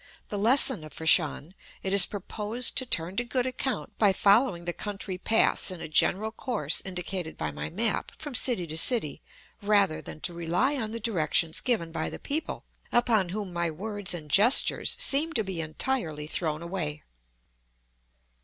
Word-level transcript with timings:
The 0.29 0.39
lesson 0.39 0.83
of 0.83 0.93
Fat 0.93 1.07
shan 1.07 1.53
it 1.83 1.93
is 1.93 2.07
proposed 2.07 2.75
to 2.77 2.87
turn 2.87 3.17
to 3.17 3.23
good 3.23 3.45
account 3.45 3.95
by 3.99 4.13
following 4.13 4.65
the 4.65 4.73
country 4.73 5.19
paths 5.19 5.69
in 5.69 5.79
a 5.79 5.87
general 5.87 6.31
course 6.31 6.81
indicated 6.83 7.37
by 7.37 7.51
my 7.51 7.69
map 7.69 8.11
from 8.17 8.33
city 8.33 8.65
to 8.65 8.77
city 8.77 9.21
rather 9.61 10.01
than 10.01 10.19
to 10.21 10.33
rely 10.33 10.75
on 10.75 10.89
the 10.89 10.99
directions 10.99 11.61
given 11.61 11.91
by 11.91 12.09
the 12.09 12.17
people, 12.17 12.65
upon 12.91 13.29
whom 13.29 13.53
my 13.53 13.69
words 13.69 14.15
and 14.15 14.31
gestures 14.31 14.95
seem 14.99 15.33
to 15.33 15.43
be 15.43 15.61
entirely 15.61 16.25
thrown 16.25 16.63
away. 16.63 17.03